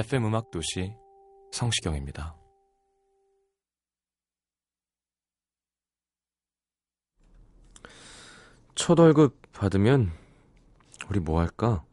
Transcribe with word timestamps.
FM 0.00 0.24
음악 0.24 0.50
도시 0.50 0.94
성시경입니다. 1.52 2.34
첫 8.74 8.98
월급 8.98 9.36
받으면 9.52 10.10
우리 11.10 11.20
뭐 11.20 11.40
할까? 11.40 11.84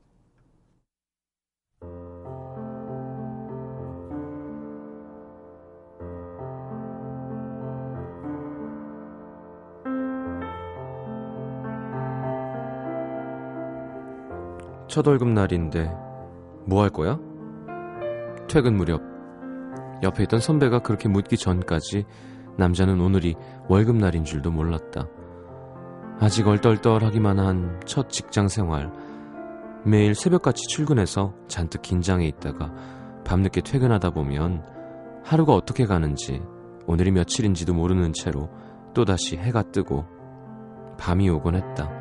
첫 14.87 15.05
월급 15.05 15.27
날인데 15.27 15.93
뭐 16.65 16.83
할 16.83 16.89
거야? 16.89 17.26
퇴근 18.47 18.75
무렵 18.75 19.01
옆에 20.03 20.23
있던 20.23 20.39
선배가 20.39 20.79
그렇게 20.79 21.09
묻기 21.09 21.37
전까지 21.37 22.05
남자는 22.57 22.99
오늘이 23.01 23.35
월급날인 23.67 24.23
줄도 24.23 24.51
몰랐다. 24.51 25.07
아직 26.19 26.47
얼떨떨하기만 26.47 27.39
한 27.39 27.79
첫 27.85 28.09
직장 28.09 28.47
생활. 28.47 28.91
매일 29.85 30.15
새벽같이 30.15 30.67
출근해서 30.67 31.33
잔뜩 31.47 31.81
긴장해 31.81 32.25
있다가 32.27 32.73
밤늦게 33.25 33.61
퇴근하다 33.61 34.09
보면 34.11 34.63
하루가 35.23 35.53
어떻게 35.53 35.85
가는지 35.85 36.41
오늘이 36.87 37.11
며칠인지도 37.11 37.73
모르는 37.73 38.13
채로 38.13 38.49
또다시 38.93 39.37
해가 39.37 39.63
뜨고 39.71 40.05
밤이 40.97 41.29
오곤 41.29 41.55
했다. 41.55 41.91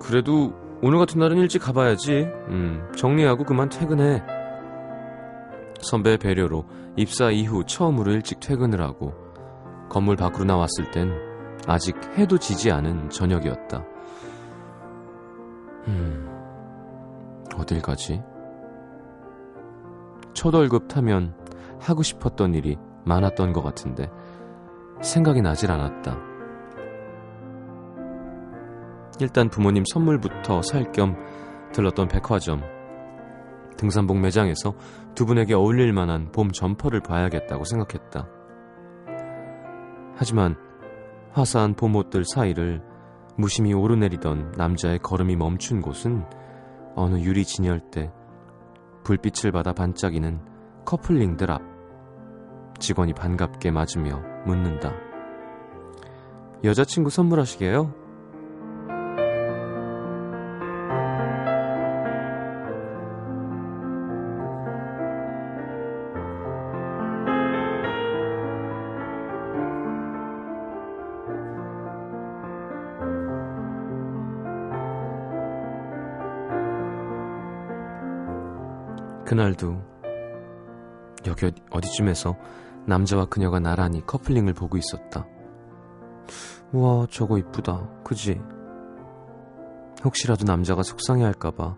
그래도 0.00 0.54
오늘 0.80 0.98
같은 0.98 1.18
날은 1.18 1.38
일찍 1.38 1.60
가봐야지. 1.60 2.28
음, 2.48 2.92
정리하고 2.96 3.44
그만 3.44 3.68
퇴근해. 3.68 4.22
선배의 5.80 6.18
배려로 6.18 6.64
입사 6.96 7.30
이후 7.30 7.64
처음으로 7.64 8.12
일찍 8.12 8.40
퇴근을 8.40 8.80
하고 8.80 9.12
건물 9.88 10.16
밖으로 10.16 10.44
나왔을 10.44 10.90
땐 10.90 11.12
아직 11.66 11.96
해도 12.16 12.38
지지 12.38 12.70
않은 12.70 13.10
저녁이었다. 13.10 13.84
음, 15.88 16.28
어딜 17.56 17.80
가지? 17.80 18.22
첫 20.34 20.54
월급 20.54 20.88
타면 20.88 21.34
하고 21.80 22.02
싶었던 22.02 22.54
일이 22.54 22.76
많았던 23.04 23.52
것 23.52 23.62
같은데 23.62 24.10
생각이 25.00 25.42
나질 25.42 25.70
않았다. 25.70 26.27
일단 29.20 29.48
부모님 29.48 29.84
선물부터 29.92 30.62
살 30.62 30.92
겸 30.92 31.16
들렀던 31.72 32.08
백화점. 32.08 32.62
등산복 33.76 34.18
매장에서 34.18 34.74
두 35.14 35.26
분에게 35.26 35.54
어울릴 35.54 35.92
만한 35.92 36.32
봄 36.32 36.50
점퍼를 36.50 37.00
봐야겠다고 37.00 37.64
생각했다. 37.64 38.28
하지만 40.16 40.56
화사한 41.32 41.74
봄 41.74 41.94
옷들 41.96 42.24
사이를 42.24 42.82
무심히 43.36 43.72
오르내리던 43.74 44.54
남자의 44.56 44.98
걸음이 44.98 45.36
멈춘 45.36 45.80
곳은 45.80 46.24
어느 46.96 47.20
유리 47.20 47.44
진열대, 47.44 48.10
불빛을 49.04 49.52
받아 49.52 49.72
반짝이는 49.72 50.40
커플링들 50.84 51.50
앞. 51.50 51.62
직원이 52.80 53.12
반갑게 53.12 53.70
맞으며 53.70 54.20
묻는다. 54.46 54.92
여자친구 56.64 57.10
선물하시게요? 57.10 58.07
그날도 79.28 79.76
여기 81.26 81.44
어디- 81.46 81.62
어디쯤에서 81.70 82.34
남자와 82.86 83.26
그녀가 83.26 83.60
나란히 83.60 84.00
커플링을 84.06 84.54
보고 84.54 84.78
있었다. 84.78 85.26
우와, 86.72 87.06
저거 87.10 87.36
이쁘다. 87.36 87.86
그지? 88.04 88.40
혹시라도 90.02 90.46
남자가 90.46 90.82
속상해할까봐 90.82 91.76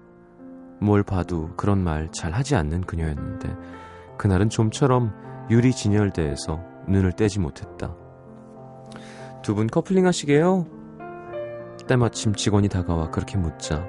뭘 0.80 1.02
봐도 1.02 1.50
그런 1.56 1.82
말 1.82 2.08
잘 2.12 2.30
하지 2.32 2.54
않는 2.54 2.82
그녀였는데 2.82 3.56
그날은 4.16 4.48
좀처럼 4.48 5.12
유리 5.50 5.72
진열대에서 5.72 6.60
눈을 6.86 7.12
떼지 7.14 7.40
못했다. 7.40 7.96
두 9.42 9.56
분 9.56 9.66
커플링 9.66 10.06
하시게요? 10.06 10.66
때마침 11.88 12.32
직원이 12.36 12.68
다가와 12.68 13.10
그렇게 13.10 13.36
묻자 13.38 13.84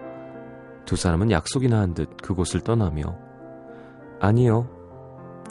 두 0.86 0.96
사람은 0.96 1.30
약속이나 1.30 1.80
한 1.80 1.94
듯 1.94 2.18
그곳을 2.24 2.62
떠나며 2.62 3.30
아니요. 4.22 4.68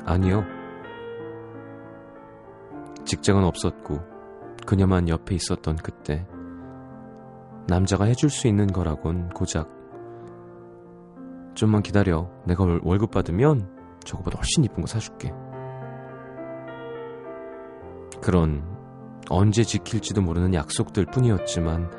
아니요. 0.07 0.45
직장은 3.05 3.43
없었고 3.45 3.99
그녀만 4.67 5.09
옆에 5.09 5.35
있었던 5.35 5.77
그때 5.77 6.27
남자가 7.67 8.05
해줄 8.05 8.31
수 8.31 8.47
있는 8.47 8.69
거라곤 8.69 9.31
고작 9.31 9.69
좀만 11.55 11.83
기다려. 11.83 12.31
내가 12.47 12.65
월- 12.65 12.81
월급 12.85 13.11
받으면 13.11 13.69
저거보다 14.05 14.39
훨씬 14.39 14.65
이쁜 14.65 14.81
거 14.83 14.87
사줄게. 14.87 15.33
그런 18.23 18.63
언제 19.29 19.63
지킬지도 19.65 20.23
모르는 20.23 20.55
약속들 20.55 21.07
뿐이었지만 21.07 21.91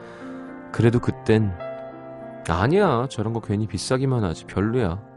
그래도 0.71 0.99
그땐 0.99 1.51
아니야. 2.49 3.07
저런 3.09 3.33
거 3.33 3.41
괜히 3.41 3.67
비싸기만 3.67 4.23
하지. 4.23 4.45
별로야. 4.45 5.10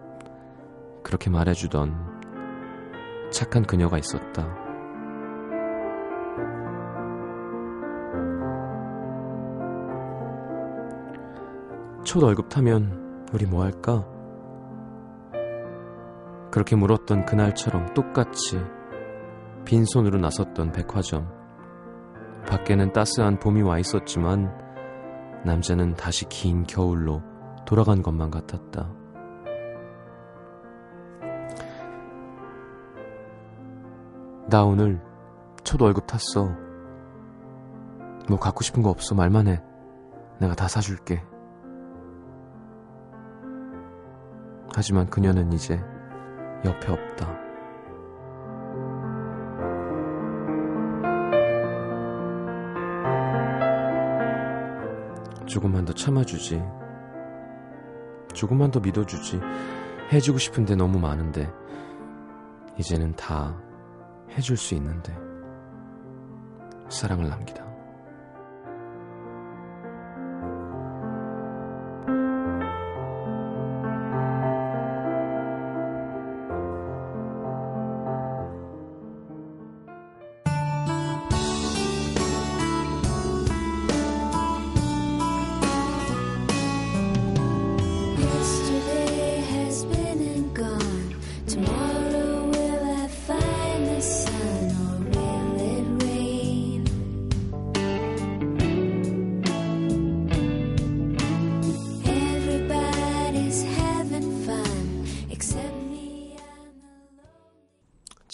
그렇게 1.04 1.30
말해주던 1.30 3.30
착한 3.30 3.62
그녀가 3.62 3.98
있었다. 3.98 4.48
첫 12.04 12.22
월급 12.22 12.48
타면 12.48 13.28
우리 13.32 13.46
뭐 13.46 13.62
할까? 13.62 14.04
그렇게 16.50 16.74
물었던 16.74 17.26
그날처럼 17.26 17.94
똑같이 17.94 18.60
빈손으로 19.64 20.18
나섰던 20.18 20.72
백화점. 20.72 21.28
밖에는 22.46 22.92
따스한 22.92 23.40
봄이 23.40 23.62
와 23.62 23.78
있었지만 23.78 24.52
남자는 25.44 25.94
다시 25.94 26.28
긴 26.28 26.64
겨울로 26.64 27.22
돌아간 27.66 28.02
것만 28.02 28.30
같았다. 28.30 29.03
나 34.54 34.62
오늘 34.62 35.00
첫 35.64 35.82
월급 35.82 36.06
탔어. 36.06 36.48
뭐 38.28 38.38
갖고 38.38 38.62
싶은 38.62 38.84
거 38.84 38.90
없어. 38.90 39.16
말만 39.16 39.48
해. 39.48 39.60
내가 40.38 40.54
다 40.54 40.68
사줄게. 40.68 41.24
하지만 44.72 45.10
그녀는 45.10 45.52
이제 45.52 45.82
옆에 46.64 46.92
없다. 46.92 47.36
조금만 55.46 55.84
더 55.84 55.92
참아주지. 55.92 56.62
조금만 58.32 58.70
더 58.70 58.78
믿어주지. 58.78 59.40
해주고 60.12 60.38
싶은데 60.38 60.76
너무 60.76 61.00
많은데. 61.00 61.52
이제는 62.78 63.16
다 63.16 63.64
해줄 64.36 64.56
수 64.56 64.74
있는데. 64.74 65.16
사랑을 66.88 67.28
남기다. 67.28 67.73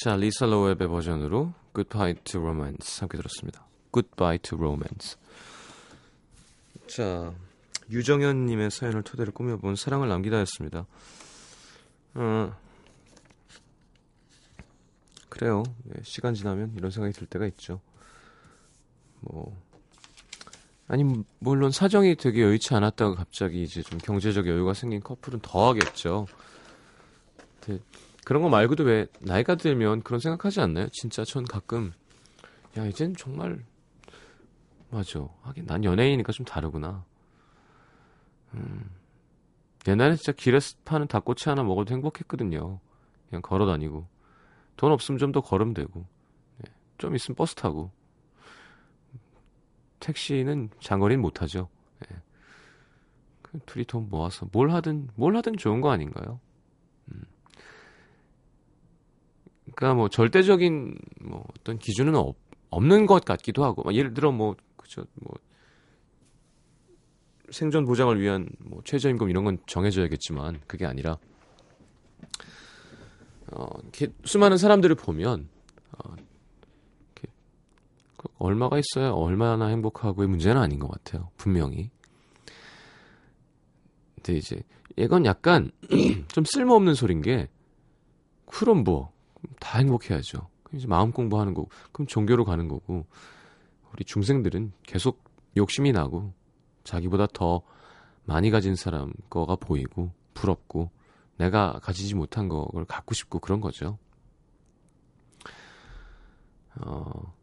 자, 0.02 0.16
리사 0.16 0.46
로웹의 0.46 0.88
버전으로 0.88 1.52
Goodbye 1.74 2.14
to 2.24 2.40
Romance 2.40 3.00
함께 3.00 3.18
들었습니다. 3.18 3.66
Goodbye 3.92 4.38
to 4.38 4.56
Romance. 4.56 5.18
자, 6.86 7.34
유정현님의 7.90 8.70
사연을 8.70 9.02
토대로 9.02 9.30
꾸며본 9.32 9.76
사랑을 9.76 10.08
남기다였습니다. 10.08 10.86
어, 12.14 12.56
그래요. 15.28 15.64
네, 15.84 16.00
시간 16.02 16.32
지나면 16.32 16.72
이런 16.78 16.90
생각이 16.90 17.12
들 17.12 17.26
때가 17.26 17.44
있죠. 17.48 17.82
뭐 19.20 19.54
아니 20.88 21.04
물론 21.40 21.72
사정이 21.72 22.16
되게 22.16 22.40
여의치 22.40 22.74
않았다가 22.74 23.16
갑자기 23.16 23.62
이제 23.62 23.82
좀 23.82 23.98
경제적 23.98 24.46
여유가 24.46 24.72
생긴 24.72 25.02
커플은 25.02 25.40
더 25.40 25.68
하겠죠. 25.68 26.26
근데 27.60 27.82
그런 28.30 28.44
거 28.44 28.48
말고도 28.48 28.84
왜 28.84 29.08
나이가 29.18 29.56
들면 29.56 30.02
그런 30.02 30.20
생각하지 30.20 30.60
않나요? 30.60 30.88
진짜 30.92 31.24
전 31.24 31.42
가끔 31.42 31.90
야 32.78 32.86
이젠 32.86 33.12
정말 33.16 33.64
맞아. 34.88 35.26
하긴 35.42 35.66
난 35.66 35.82
연예인이니까 35.82 36.30
좀 36.30 36.46
다르구나. 36.46 37.04
음. 38.54 38.88
옛날에 39.88 40.14
진짜 40.14 40.30
길에서 40.30 40.76
파는 40.84 41.08
닭꼬치 41.08 41.48
하나 41.48 41.64
먹어도 41.64 41.92
행복했거든요. 41.92 42.78
그냥 43.30 43.42
걸어 43.42 43.66
다니고. 43.66 44.06
돈 44.76 44.92
없으면 44.92 45.18
좀 45.18 45.32
더 45.32 45.40
걸으면 45.40 45.74
되고. 45.74 46.06
예, 46.64 46.70
좀 46.98 47.16
있으면 47.16 47.34
버스 47.34 47.56
타고. 47.56 47.90
택시는 49.98 50.70
장거리는 50.78 51.20
못 51.20 51.42
하죠. 51.42 51.68
예. 52.08 52.16
그 53.42 53.58
둘이 53.66 53.84
돈 53.86 54.08
모아서 54.08 54.46
뭘 54.52 54.70
하든 54.70 55.08
뭘 55.16 55.34
하든 55.34 55.56
좋은 55.56 55.80
거 55.80 55.90
아닌가요? 55.90 56.38
음. 57.08 57.24
그러니까 59.74 59.94
뭐 59.94 60.08
절대적인 60.08 60.98
뭐 61.22 61.44
어떤 61.58 61.78
기준은 61.78 62.14
없, 62.14 62.36
없는 62.70 63.06
것 63.06 63.24
같기도 63.24 63.64
하고 63.64 63.82
막 63.82 63.94
예를 63.94 64.14
들어 64.14 64.32
뭐 64.32 64.56
그죠 64.76 65.04
뭐 65.14 65.34
생존 67.50 67.84
보장을 67.84 68.18
위한 68.20 68.48
뭐 68.58 68.80
최저임금 68.84 69.28
이런 69.28 69.44
건 69.44 69.58
정해져야겠지만 69.66 70.60
그게 70.66 70.86
아니라 70.86 71.18
어, 73.52 73.66
이렇게 73.82 74.08
수많은 74.24 74.56
사람들을 74.56 74.94
보면 74.96 75.48
어, 75.98 76.14
이렇게 76.14 77.28
그 78.16 78.28
얼마가 78.38 78.78
있어야 78.78 79.10
얼마나 79.10 79.66
행복하고의 79.66 80.28
문제는 80.28 80.60
아닌 80.60 80.78
것 80.78 80.88
같아요 80.90 81.30
분명히. 81.36 81.90
근데 84.14 84.34
이제 84.34 84.62
이건 84.96 85.24
약간 85.24 85.70
좀 86.28 86.44
쓸모없는 86.44 86.94
소린 86.94 87.22
게 87.22 87.48
그럼 88.46 88.84
뭐 88.84 89.09
다 89.58 89.78
행복해야죠. 89.78 90.48
이제 90.72 90.86
마음 90.86 91.12
공부하는 91.12 91.54
거고 91.54 91.68
그럼 91.92 92.06
종교로 92.06 92.44
가는 92.44 92.68
거고 92.68 93.06
우리 93.92 94.04
중생들은 94.04 94.72
계속 94.84 95.24
욕심이 95.56 95.92
나고 95.92 96.32
자기보다 96.84 97.26
더 97.32 97.62
많이 98.24 98.50
가진 98.50 98.76
사람 98.76 99.12
거가 99.28 99.56
보이고 99.56 100.12
부럽고 100.34 100.90
내가 101.38 101.80
가지지 101.82 102.14
못한 102.14 102.48
거를 102.48 102.84
갖고 102.86 103.14
싶고 103.14 103.38
그런 103.40 103.60
거죠. 103.60 103.98
어 106.80 107.34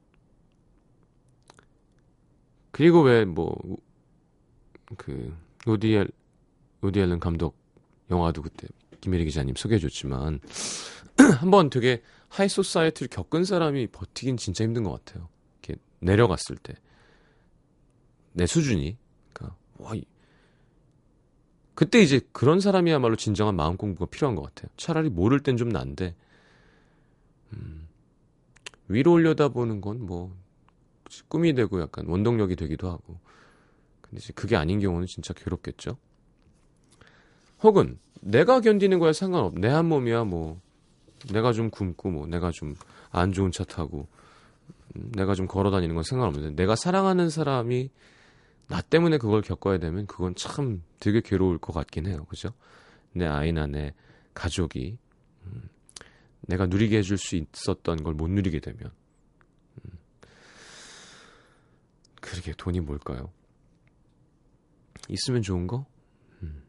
그리고 2.71 3.01
왜 3.01 3.25
뭐 3.25 3.55
그 4.95 5.35
우디 5.65 5.93
엘 5.95 6.09
우디 6.81 6.99
앨런 6.99 7.19
감독 7.19 7.57
영화도 8.09 8.41
그때 8.41 8.67
김혜리 9.01 9.25
기자님 9.25 9.55
소개해줬지만 9.55 10.39
한번 11.41 11.69
되게 11.69 12.01
high 12.29 12.49
society를 12.49 13.09
겪은 13.09 13.45
사람이 13.45 13.87
버티긴 13.87 14.37
진짜 14.37 14.63
힘든 14.63 14.83
것 14.83 15.03
같아요. 15.05 15.29
이렇게 15.63 15.81
내려갔을 15.99 16.57
때 16.57 16.75
내 18.33 18.45
수준이 18.45 18.97
그러니까 19.33 19.57
와 19.77 19.95
이- 19.95 20.05
그때 21.75 22.01
이제 22.01 22.19
그런 22.31 22.59
사람이야말로 22.59 23.15
진정한 23.15 23.55
마음 23.55 23.77
공부가 23.77 24.05
필요한 24.09 24.35
것 24.35 24.43
같아요. 24.43 24.69
차라리 24.77 25.09
모를 25.09 25.39
땐 25.41 25.57
좀 25.57 25.69
난데 25.69 26.15
음, 27.53 27.87
위로 28.87 29.13
올려다보는 29.13 29.81
건 29.81 29.99
뭐 30.05 30.35
꿈이 31.29 31.53
되고 31.53 31.81
약간 31.81 32.07
원동력이 32.07 32.55
되기도 32.55 32.89
하고 32.89 33.19
근데 34.01 34.17
이제 34.23 34.33
그게 34.33 34.55
아닌 34.55 34.79
경우는 34.79 35.07
진짜 35.07 35.33
괴롭겠죠. 35.33 35.97
혹은 37.63 37.99
내가 38.21 38.61
견디는 38.61 38.99
거야 38.99 39.13
상관없. 39.13 39.53
내 39.59 39.67
한 39.69 39.85
몸이야 39.87 40.23
뭐 40.25 40.59
내가 41.31 41.51
좀 41.53 41.69
굶고 41.69 42.11
뭐 42.11 42.27
내가 42.27 42.51
좀 42.51 42.75
안 43.11 43.31
좋은 43.31 43.51
차 43.51 43.63
타고 43.63 44.07
음, 44.95 45.11
내가 45.13 45.33
좀 45.33 45.47
걸어 45.47 45.71
다니는 45.71 45.95
건 45.95 46.03
상관없는데 46.03 46.55
내가 46.61 46.75
사랑하는 46.75 47.29
사람이 47.29 47.89
나 48.67 48.81
때문에 48.81 49.17
그걸 49.17 49.41
겪어야 49.41 49.77
되면 49.77 50.05
그건 50.07 50.35
참 50.35 50.83
되게 50.99 51.21
괴로울 51.21 51.57
것 51.57 51.73
같긴 51.73 52.05
해요. 52.05 52.25
그죠? 52.29 52.49
내 53.13 53.25
아이나 53.25 53.65
내 53.65 53.93
가족이 54.33 54.97
음, 55.45 55.69
내가 56.41 56.65
누리게 56.67 56.97
해줄 56.97 57.17
수 57.17 57.35
있었던 57.37 58.03
걸 58.03 58.13
못 58.13 58.29
누리게 58.29 58.59
되면 58.59 58.91
음, 59.85 59.91
그러게 62.21 62.53
돈이 62.57 62.81
뭘까요? 62.81 63.31
있으면 65.09 65.41
좋은 65.41 65.67
거? 65.67 65.85
음. 66.43 66.63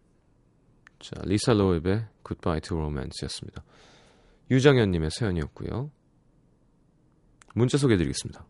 자, 1.00 1.20
리사 1.24 1.52
로웹의 1.54 2.06
Goodbye 2.24 2.60
to 2.60 2.76
Romance였습니다. 2.78 3.64
유정현님의 4.50 5.10
사연이었고요. 5.12 5.90
문자 7.54 7.76
소개해드리겠습니다. 7.78 8.46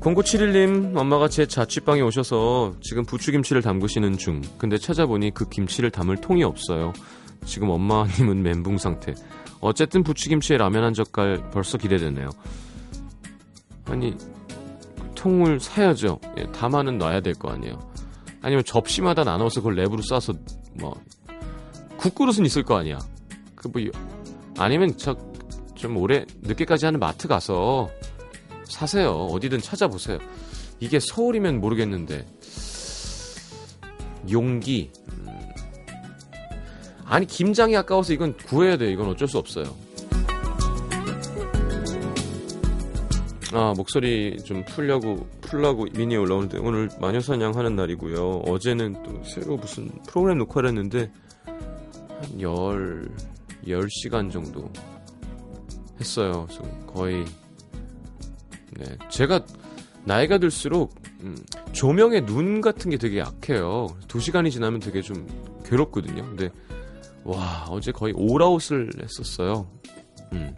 공구칠일님 0.00 0.96
엄마가 0.96 1.28
제 1.28 1.44
자취방에 1.44 2.00
오셔서 2.00 2.74
지금 2.80 3.04
부추김치를 3.04 3.60
담그시는 3.60 4.16
중. 4.16 4.40
근데 4.56 4.78
찾아보니 4.78 5.32
그 5.34 5.46
김치를 5.48 5.90
담을 5.90 6.16
통이 6.16 6.42
없어요. 6.42 6.94
지금 7.44 7.68
엄마님은 7.68 8.42
멘붕 8.42 8.78
상태. 8.78 9.14
어쨌든 9.60 10.02
부추김치에 10.02 10.56
라면 10.56 10.84
한 10.84 10.94
젓갈 10.94 11.50
벌써 11.50 11.78
기대되네요. 11.78 12.30
아니 13.86 14.16
통을 15.14 15.60
사야죠. 15.60 16.18
예, 16.38 16.44
담아는 16.52 16.98
놔야 16.98 17.20
될 17.20 17.34
거 17.34 17.50
아니에요. 17.50 17.78
아니면 18.42 18.64
접시마다 18.64 19.22
나눠서 19.24 19.60
그걸 19.60 19.76
랩으로 19.76 20.02
싸서 20.08 20.32
뭐 20.78 20.94
국그릇은 21.98 22.46
있을 22.46 22.62
거 22.62 22.76
아니야. 22.76 22.98
그 23.54 23.68
뭐 23.68 23.82
아니면 24.58 24.96
저 24.96 25.14
좀 25.74 25.96
오래 25.96 26.26
늦게까지 26.42 26.84
하는 26.84 27.00
마트 27.00 27.26
가서 27.26 27.88
사세요. 28.64 29.12
어디든 29.12 29.62
찾아보세요. 29.62 30.18
이게 30.78 31.00
서울이면 31.00 31.58
모르겠는데 31.58 32.26
용기. 34.30 34.90
음. 35.10 35.39
아니 37.10 37.26
김장이 37.26 37.76
아까워서 37.76 38.12
이건 38.12 38.36
구해야 38.36 38.76
돼. 38.76 38.90
이건 38.92 39.08
어쩔 39.08 39.26
수 39.26 39.36
없어요. 39.36 39.64
아 43.52 43.74
목소리 43.76 44.38
좀 44.44 44.64
풀려고 44.64 45.28
풀라고 45.40 45.86
미니 45.92 46.16
올라오는데 46.16 46.58
오늘 46.58 46.88
마녀사냥 47.00 47.56
하는 47.56 47.74
날이고요. 47.74 48.42
어제는 48.46 49.02
또 49.02 49.24
새로 49.24 49.56
무슨 49.56 49.90
프로그램 50.06 50.38
녹화를 50.38 50.68
했는데 50.68 51.10
한 51.44 52.40
열, 52.40 53.10
열 53.66 53.88
시간 53.90 54.30
정도 54.30 54.70
했어요. 55.98 56.46
거의 56.86 57.24
네 58.78 58.84
제가 59.08 59.44
나이가 60.04 60.38
들수록 60.38 60.94
음, 61.22 61.36
조명의 61.72 62.24
눈 62.24 62.60
같은 62.60 62.88
게 62.88 62.98
되게 62.98 63.18
약해요. 63.18 63.88
두 64.06 64.20
시간이 64.20 64.52
지나면 64.52 64.78
되게 64.78 65.02
좀 65.02 65.26
괴롭거든요. 65.64 66.22
근데 66.24 66.50
와 67.24 67.66
어제 67.68 67.92
거의 67.92 68.12
올아웃을 68.16 68.90
했었어요. 69.02 69.68
음. 70.32 70.54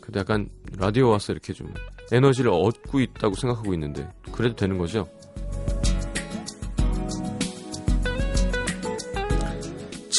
근데 0.00 0.20
약간 0.20 0.48
라디오 0.76 1.08
와서 1.08 1.32
이렇게 1.32 1.52
좀 1.52 1.72
에너지를 2.12 2.50
얻고 2.50 3.00
있다고 3.00 3.34
생각하고 3.34 3.72
있는데 3.74 4.08
그래도 4.32 4.56
되는 4.56 4.78
거죠? 4.78 5.08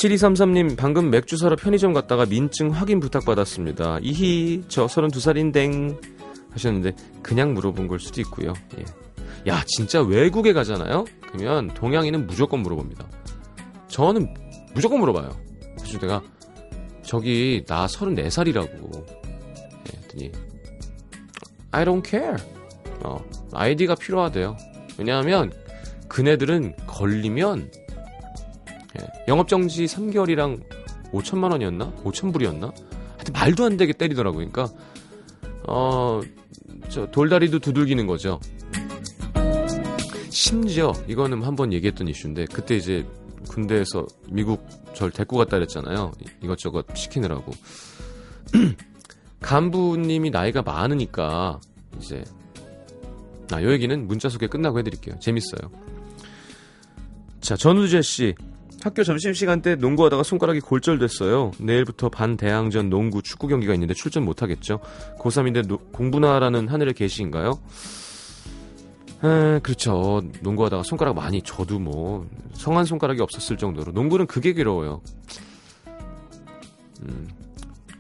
7233님 0.01 0.75
방금 0.77 1.11
맥주 1.11 1.37
사러 1.37 1.55
편의점 1.55 1.93
갔다가 1.93 2.25
민증 2.25 2.69
확인 2.69 2.99
부탁받았습니다. 2.99 3.99
이히 4.01 4.63
저 4.67 4.87
32살인댕 4.87 6.01
하셨는데 6.51 6.93
그냥 7.21 7.53
물어본 7.53 7.87
걸 7.87 7.99
수도 7.99 8.19
있고요. 8.21 8.53
예. 8.79 8.85
야 9.51 9.63
진짜 9.67 10.01
외국에 10.01 10.53
가잖아요. 10.53 11.05
그러면 11.31 11.67
동양인은 11.73 12.25
무조건 12.27 12.61
물어봅니다. 12.61 13.07
저는 13.91 14.33
무조건 14.73 14.99
물어봐요. 15.01 15.29
그래서 15.77 15.99
내가 15.99 16.21
저기 17.03 17.63
나 17.67 17.85
34살이라고 17.85 19.07
예, 19.27 19.97
했더니 19.97 20.31
I 21.71 21.85
don't 21.85 22.05
care. 22.05 22.37
어, 23.03 23.23
아이디가 23.51 23.95
필요하대요. 23.95 24.55
왜냐하면 24.97 25.51
그네들은 26.07 26.75
걸리면 26.87 27.71
예, 28.99 29.07
영업정지 29.27 29.85
3개월이랑 29.85 30.63
5천만 31.11 31.51
원이었나? 31.51 31.91
5천 32.03 32.31
불이었나? 32.31 32.71
하여튼 33.15 33.33
말도 33.33 33.65
안 33.65 33.77
되게 33.77 33.93
때리더라고. 33.93 34.37
그러니까 34.37 34.69
어, 35.67 36.21
저 36.89 37.07
돌다리도 37.07 37.59
두들기는 37.59 38.07
거죠. 38.07 38.39
심지어 40.29 40.93
이거는 41.07 41.43
한번 41.43 41.73
얘기했던 41.73 42.07
이슈인데 42.07 42.45
그때 42.45 42.75
이제 42.75 43.05
군대에서 43.47 44.05
미국 44.29 44.67
절 44.93 45.11
데리고 45.11 45.37
갔다 45.37 45.57
그랬잖아요. 45.57 46.11
이것저것 46.41 46.85
시키느라고. 46.95 47.51
간부님이 49.41 50.29
나이가 50.29 50.61
많으니까 50.61 51.59
이제 51.97 52.23
아, 53.51 53.61
요 53.61 53.71
얘기는 53.71 54.07
문자 54.07 54.29
소개 54.29 54.47
끝나고 54.47 54.79
해드릴게요. 54.79 55.19
재밌어요. 55.19 55.71
자, 57.41 57.55
전우재 57.55 58.01
씨. 58.01 58.35
학교 58.83 59.03
점심시간 59.03 59.61
때 59.61 59.75
농구하다가 59.75 60.23
손가락이 60.23 60.59
골절됐어요. 60.59 61.51
내일부터 61.59 62.09
반대항전 62.09 62.89
농구 62.89 63.21
축구 63.21 63.47
경기가 63.47 63.73
있는데 63.73 63.93
출전 63.93 64.25
못하겠죠. 64.25 64.79
고3인데 65.19 65.67
노, 65.67 65.77
공부나라는 65.77 66.67
하늘의 66.67 66.95
계시인가요? 66.95 67.59
에, 69.23 69.59
그렇죠. 69.59 70.21
농구하다가 70.41 70.83
손가락 70.83 71.15
많이 71.15 71.41
저도 71.41 71.79
뭐 71.79 72.27
성한 72.53 72.85
손가락이 72.85 73.21
없었을 73.21 73.57
정도로 73.57 73.91
농구는 73.91 74.25
그게 74.25 74.53
괴로워요. 74.53 75.01
음, 77.03 77.29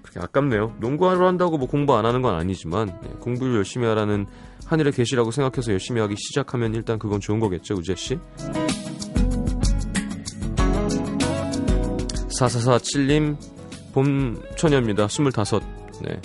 그렇게 0.01 0.19
아깝네요. 0.19 0.75
농구하러 0.79 1.27
한다고 1.27 1.57
뭐 1.57 1.67
공부 1.67 1.95
안 1.95 2.05
하는 2.05 2.21
건 2.21 2.35
아니지만 2.35 2.99
네, 3.03 3.09
공부를 3.19 3.55
열심히 3.55 3.85
하라는 3.87 4.25
하늘의 4.65 4.93
계시라고 4.93 5.31
생각해서 5.31 5.71
열심히 5.71 6.01
하기 6.01 6.15
시작하면 6.17 6.73
일단 6.73 6.97
그건 6.97 7.19
좋은 7.19 7.39
거겠죠, 7.39 7.75
우재 7.75 7.95
씨. 7.95 8.17
4447님 12.39 13.37
봄 13.93 14.41
처녀입니다. 14.57 15.05
25. 15.05 15.59
네. 16.01 16.19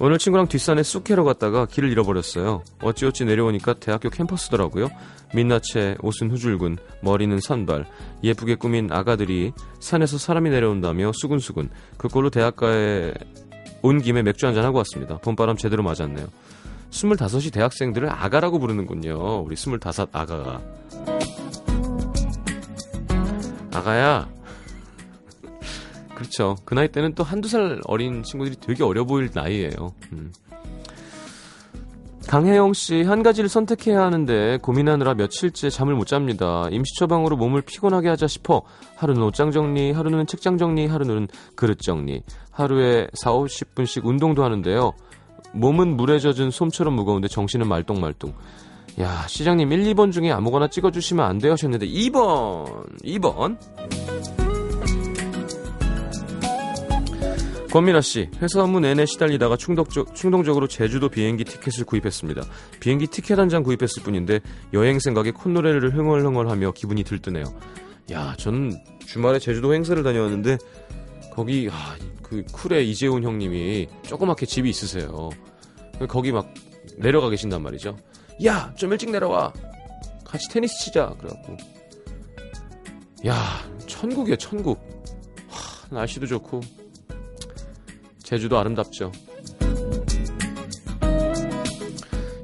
오늘 0.00 0.18
친구랑 0.18 0.48
뒷산에 0.48 0.82
쑥캐러 0.82 1.22
갔다가 1.24 1.66
길을 1.66 1.90
잃어버렸어요. 1.90 2.62
어찌어찌 2.82 3.24
내려오니까 3.24 3.74
대학교 3.74 4.10
캠퍼스더라고요. 4.10 4.88
민낯에 5.34 5.96
옷은 6.02 6.30
후줄근, 6.30 6.78
머리는 7.00 7.38
산발, 7.40 7.86
예쁘게 8.22 8.56
꾸민 8.56 8.92
아가들이 8.92 9.52
산에서 9.80 10.18
사람이 10.18 10.50
내려온다며 10.50 11.12
수근수근. 11.14 11.70
그꼴로 11.96 12.30
대학가에 12.30 13.14
온 13.82 14.00
김에 14.00 14.22
맥주 14.22 14.46
한잔 14.46 14.64
하고 14.64 14.78
왔습니다. 14.78 15.18
봄바람 15.18 15.56
제대로 15.56 15.82
맞았네요. 15.82 16.26
25이 16.90 17.52
대학생들을 17.52 18.10
아가라고 18.10 18.58
부르는군요. 18.58 19.40
우리 19.40 19.54
25 19.54 19.78
아가가. 20.12 20.60
아가야, 23.72 24.28
그렇죠. 26.24 26.56
그 26.64 26.74
나이 26.74 26.88
때는 26.88 27.14
또 27.14 27.22
한두 27.22 27.48
살 27.48 27.80
어린 27.84 28.22
친구들이 28.22 28.56
되게 28.60 28.82
어려 28.82 29.04
보일 29.04 29.30
나이예요. 29.32 29.92
음. 30.12 30.32
강혜영 32.26 32.72
씨, 32.72 33.02
한 33.02 33.22
가지를 33.22 33.50
선택해야 33.50 34.00
하는데 34.00 34.56
고민하느라 34.62 35.12
며칠째 35.14 35.68
잠을 35.68 35.94
못 35.94 36.06
잡니다. 36.06 36.66
임시 36.70 36.96
처방으로 36.98 37.36
몸을 37.36 37.60
피곤하게 37.60 38.08
하자 38.08 38.26
싶어 38.26 38.62
하루는 38.96 39.22
옷장 39.22 39.50
정리, 39.50 39.92
하루는 39.92 40.26
책장 40.26 40.56
정리, 40.56 40.86
하루는 40.86 41.28
그릇 41.54 41.80
정리. 41.80 42.22
하루에 42.50 43.08
4, 43.12 43.30
50분씩 43.30 44.06
운동도 44.06 44.42
하는데요. 44.42 44.92
몸은 45.52 45.96
물에 45.96 46.18
젖은 46.18 46.50
솜처럼 46.50 46.94
무거운데 46.94 47.28
정신은 47.28 47.68
말똥말똥. 47.68 48.32
야, 49.00 49.26
시장님 49.28 49.70
1, 49.70 49.94
2번 49.94 50.10
중에 50.10 50.32
아무거나 50.32 50.68
찍어주시면 50.68 51.24
안 51.24 51.38
돼요 51.38 51.52
하셨는데 51.52 51.86
2번, 51.86 53.02
2번. 53.02 54.33
권민아 57.74 58.02
씨, 58.02 58.30
회사 58.40 58.62
업무 58.62 58.78
내내 58.78 59.04
시달리다가 59.04 59.56
충동적, 59.56 60.14
충동적으로 60.14 60.68
제주도 60.68 61.08
비행기 61.08 61.42
티켓을 61.42 61.84
구입했습니다. 61.84 62.44
비행기 62.78 63.08
티켓 63.08 63.36
한 63.40 63.48
장 63.48 63.64
구입했을 63.64 64.04
뿐인데 64.04 64.38
여행 64.72 65.00
생각에 65.00 65.32
콧노래를 65.32 65.92
흥얼흥얼하며 65.92 66.70
기분이 66.70 67.02
들뜨네요. 67.02 67.44
야, 68.12 68.36
저는 68.38 68.72
주말에 69.04 69.40
제주도 69.40 69.74
행사를 69.74 70.00
다녀왔는데 70.04 70.56
거기 71.32 71.68
아, 71.68 71.96
그 72.22 72.44
쿨의 72.52 72.88
이재훈 72.90 73.24
형님이 73.24 73.88
조그맣게 74.02 74.46
집이 74.46 74.70
있으세요. 74.70 75.30
거기 76.06 76.30
막 76.30 76.54
내려가 76.96 77.28
계신단 77.28 77.60
말이죠. 77.60 77.96
야, 78.46 78.72
좀 78.76 78.92
일찍 78.92 79.10
내려와. 79.10 79.52
같이 80.24 80.48
테니스 80.48 80.78
치자. 80.78 81.12
그래갖고 81.18 81.56
야, 83.26 83.34
천국이야 83.88 84.36
천국. 84.36 84.78
하, 85.48 85.92
날씨도 85.92 86.26
좋고 86.26 86.60
제주도 88.24 88.58
아름답죠. 88.58 89.12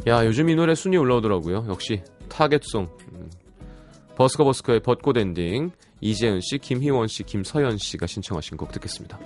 야, 0.07 0.25
요즘 0.25 0.49
이 0.49 0.55
노래 0.55 0.75
순위 0.75 0.97
올라오더라고요. 0.97 1.67
역시 1.69 2.03
타겟송. 2.29 2.89
음. 3.13 3.31
버스커 4.17 4.45
버스커의 4.45 4.81
벚꽃 4.81 5.17
엔딩. 5.17 5.73
이재은 6.01 6.41
씨, 6.41 6.59
김희원 6.59 7.09
씨, 7.09 7.25
김서연 7.25 7.77
씨가 7.77 8.07
신청하신 8.07 8.57
곡 8.57 8.73
듣겠습니다. 8.73 9.19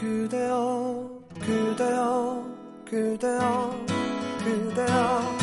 그대여 0.00 1.10
그대여 1.40 2.44
그대여 2.84 3.86
그대여 4.44 5.36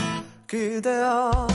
그대여 0.48 1.48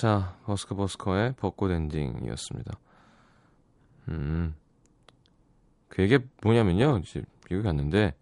자, 0.00 0.34
버스커 0.46 0.76
버스커의 0.76 1.34
벚꽃 1.36 1.70
엔딩이었습니다. 1.70 2.72
음. 4.08 4.54
그 5.90 6.02
얘기 6.02 6.18
뭐냐면요. 6.42 7.02
미국에 7.50 7.60
갔는데 7.60 8.14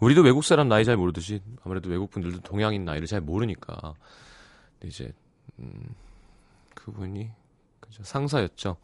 우리도 0.00 0.22
외국 0.22 0.42
사람 0.42 0.68
나이 0.70 0.86
잘 0.86 0.96
모르듯이 0.96 1.42
아무래도 1.64 1.90
외국 1.90 2.10
분들도 2.10 2.40
동양인 2.40 2.86
나이를 2.86 3.06
잘 3.06 3.20
모르니까 3.20 3.92
이제 4.84 5.12
음, 5.58 5.94
그분이 6.74 7.30
그죠 7.78 8.02
상사였죠. 8.04 8.78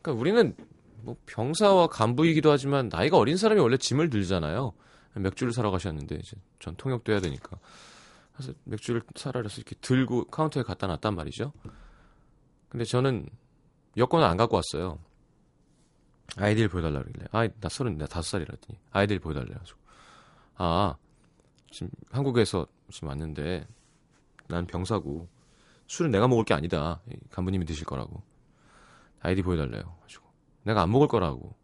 그러니까 0.00 0.18
우리는 0.18 0.56
뭐 1.02 1.14
병사와 1.26 1.88
간부이기도 1.88 2.50
하지만 2.50 2.88
나이가 2.88 3.18
어린 3.18 3.36
사람이 3.36 3.60
원래 3.60 3.76
짐을 3.76 4.08
들잖아요. 4.08 4.72
맥주를 5.16 5.52
사러 5.52 5.70
가셨는데 5.70 6.14
이제 6.14 6.38
전 6.58 6.74
통역도 6.74 7.12
해야 7.12 7.20
되니까 7.20 7.58
그래서 8.38 8.54
맥주를 8.64 9.02
그래서 9.02 9.56
이렇게 9.56 9.74
들고 9.80 10.26
카운터에 10.26 10.62
갖다 10.62 10.86
놨단 10.86 11.16
말이죠. 11.16 11.52
근데 12.68 12.84
저는 12.84 13.28
여권을 13.96 14.24
안 14.24 14.36
갖고 14.36 14.54
왔어요. 14.54 15.00
아이디를 16.36 16.68
보여달라 16.68 17.00
그러길래. 17.00 17.26
아이 17.32 17.48
나 17.60 17.68
서른 17.68 17.98
나 17.98 18.06
다섯 18.06 18.22
살이라 18.30 18.52
했더니 18.52 18.78
아이디를 18.92 19.18
보여달래 19.18 19.52
가지고 19.54 19.80
아 20.54 20.96
지금 21.72 21.90
한국에서 22.12 22.66
지금 22.92 23.08
왔는데 23.08 23.66
난 24.46 24.66
병사고 24.66 25.28
술은 25.88 26.12
내가 26.12 26.28
먹을 26.28 26.44
게 26.44 26.54
아니다. 26.54 27.00
이 27.10 27.16
간부님이 27.30 27.64
드실 27.64 27.86
거라고. 27.86 28.22
아이디 29.20 29.42
보여달래요. 29.42 29.96
가지고 30.02 30.26
내가 30.62 30.82
안 30.82 30.92
먹을 30.92 31.08
거라고. 31.08 31.56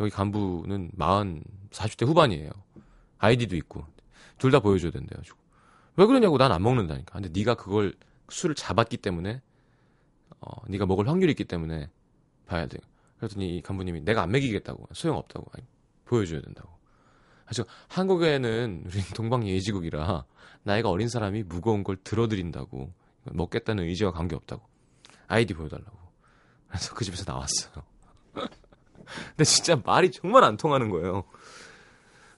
여기 0.00 0.10
간부는 0.10 0.90
마흔 0.92 1.42
40대 1.70 2.06
후반이에요. 2.06 2.50
아이디도 3.18 3.56
있고 3.56 3.86
둘 4.36 4.50
다 4.50 4.60
보여줘야 4.60 4.90
된대 4.92 5.16
가지고 5.16 5.38
왜 5.98 6.06
그러냐고 6.06 6.38
난 6.38 6.52
안 6.52 6.62
먹는다니까. 6.62 7.12
근데 7.20 7.28
네가 7.36 7.56
그걸 7.56 7.92
술을 8.28 8.54
잡았기 8.54 8.98
때문에 8.98 9.42
어 10.40 10.50
네가 10.68 10.86
먹을 10.86 11.08
확률이 11.08 11.32
있기 11.32 11.44
때문에 11.44 11.90
봐야 12.46 12.66
돼. 12.66 12.78
그랬더니 13.18 13.56
이 13.56 13.62
간부님이 13.62 14.02
내가 14.02 14.22
안 14.22 14.30
먹이겠다고. 14.30 14.88
소용없다고. 14.92 15.50
아니, 15.54 15.66
보여줘야 16.04 16.40
된다고. 16.40 16.70
그래서 17.44 17.64
한국에는 17.88 18.84
우리 18.86 19.02
동방예의지국이라 19.14 20.24
나이가 20.62 20.88
어린 20.88 21.08
사람이 21.08 21.42
무거운 21.42 21.82
걸 21.82 21.96
들어드린다고 21.96 22.92
먹겠다는 23.32 23.84
의지와 23.84 24.12
관계없다고. 24.12 24.62
아이디 25.26 25.52
보여달라고. 25.54 25.98
그래서 26.68 26.94
그 26.94 27.04
집에서 27.04 27.24
나왔어요. 27.26 27.82
근데 29.30 29.44
진짜 29.44 29.80
말이 29.84 30.12
정말 30.12 30.44
안 30.44 30.56
통하는 30.56 30.90
거예요. 30.90 31.24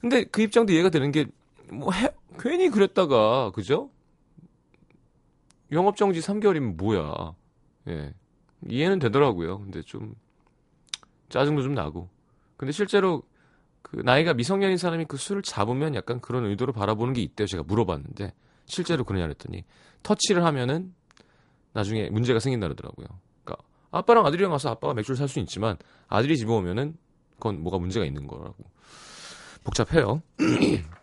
근데 0.01 0.25
그 0.25 0.41
입장도 0.41 0.73
이해가 0.73 0.89
되는 0.89 1.13
게 1.13 1.27
뭐 1.71 1.93
괜히 2.41 2.71
그랬다가 2.71 3.51
그죠 3.53 3.91
영업 5.73 5.97
정지 5.97 6.21
3개월이면 6.21 6.77
뭐야 6.77 7.35
예 7.89 8.15
이해는 8.69 8.99
되더라고요 8.99 9.59
근데 9.59 9.83
좀 9.83 10.15
짜증도 11.29 11.63
좀 11.63 11.75
나고 11.75 12.09
근데 12.57 12.73
실제로 12.73 13.23
그 13.83 13.97
나이가 14.05 14.35
미성년인 14.35 14.77
사람이 14.77 15.07
그 15.07 15.17
술을 15.17 15.43
잡으면 15.43 15.95
약간 15.95 16.21
그런 16.21 16.45
의도로 16.45 16.73
바라보는 16.73 17.13
게 17.15 17.23
있대요. 17.23 17.47
제가 17.47 17.63
물어봤는데 17.65 18.33
실제로 18.67 19.05
그러냐 19.05 19.25
그랬더니 19.25 19.65
터치를 20.03 20.45
하면은 20.45 20.95
나중에 21.73 22.11
문제가 22.11 22.39
생긴다 22.39 22.67
그러더라고요. 22.69 23.07
그러니까 23.43 23.65
아빠랑 23.91 24.27
아들이랑 24.27 24.51
가서 24.51 24.71
아빠가 24.71 24.95
맥주를 24.95 25.17
살 25.17 25.29
수는 25.29 25.45
있지만 25.45 25.77
아들이 26.09 26.37
집에 26.37 26.53
오면은 26.53 26.97
그건 27.35 27.63
뭐가 27.63 27.79
문제가 27.79 28.05
있는 28.05 28.27
거라고 28.27 28.65
복잡해요. 29.65 30.23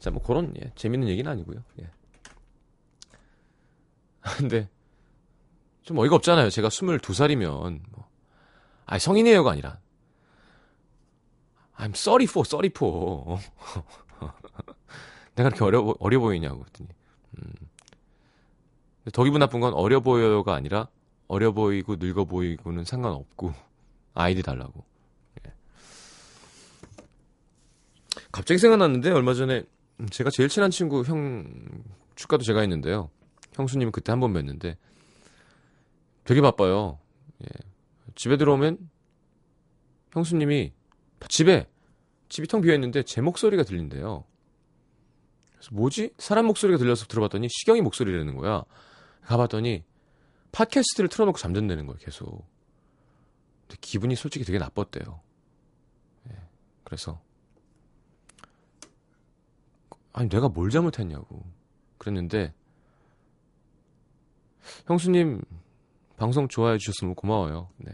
자, 0.00 0.10
뭐 0.10 0.22
그런 0.22 0.54
예, 0.60 0.72
재밌는 0.74 1.08
얘기는 1.08 1.30
아니고요. 1.30 1.62
예. 1.80 1.90
근데 4.38 4.68
좀 5.82 5.98
어이가 5.98 6.16
없잖아요. 6.16 6.50
제가 6.50 6.68
22살이면 6.68 7.80
뭐 7.90 8.08
아, 8.86 8.98
성인이에요가 8.98 9.52
아니라 9.52 9.78
I'm 11.76 11.94
34, 11.94 12.44
34. 12.44 12.86
내가 15.36 15.48
그렇게 15.50 15.64
어려, 15.64 15.94
어려 16.00 16.18
보이냐고 16.18 16.60
그랬더니. 16.60 16.88
음. 17.38 17.52
더 19.12 19.24
기분 19.24 19.38
나쁜 19.38 19.60
건 19.60 19.72
어려 19.74 20.00
보여요가 20.00 20.54
아니라 20.54 20.88
어려 21.28 21.52
보이고 21.52 21.96
늙어 21.96 22.24
보이고는 22.24 22.84
상관없고 22.84 23.54
아이디 24.14 24.42
달라고. 24.42 24.84
예. 25.46 25.52
갑자기 28.32 28.58
생각났는데 28.58 29.10
얼마 29.10 29.34
전에 29.34 29.64
제가 30.10 30.30
제일 30.30 30.48
친한 30.48 30.70
친구 30.70 31.02
형 31.02 31.44
축가도 32.14 32.42
제가 32.44 32.60
했는데요. 32.60 33.10
형수님 33.54 33.90
그때 33.90 34.12
한 34.12 34.20
번 34.20 34.32
뵀는데 34.32 34.76
되게 36.24 36.40
바빠요. 36.40 36.98
예. 37.42 37.46
집에 38.14 38.36
들어오면 38.36 38.90
형수님이 40.12 40.72
집에 41.28 41.68
집이 42.28 42.46
텅 42.46 42.60
비어 42.60 42.74
있는데 42.74 43.02
제 43.02 43.20
목소리가 43.20 43.62
들린대요. 43.64 44.24
그래서 45.52 45.70
뭐지? 45.72 46.14
사람 46.18 46.46
목소리가 46.46 46.78
들려서 46.78 47.06
들어봤더니 47.06 47.48
시경이 47.50 47.80
목소리라는 47.82 48.36
거야. 48.36 48.64
가봤더니 49.22 49.84
팟캐스트를 50.52 51.08
틀어놓고 51.08 51.38
잠든다는 51.38 51.86
거예요. 51.86 51.98
계속. 51.98 52.46
근데 53.62 53.76
기분이 53.80 54.16
솔직히 54.16 54.44
되게 54.44 54.58
나빴대요. 54.58 55.20
예, 56.30 56.36
그래서 56.84 57.20
아니 60.20 60.28
내가 60.28 60.50
뭘 60.50 60.68
잘못했냐고 60.68 61.42
그랬는데 61.96 62.52
형수님 64.86 65.40
방송 66.18 66.46
좋아해 66.46 66.76
주셨으면 66.76 67.14
고마워요. 67.14 67.70
네. 67.78 67.90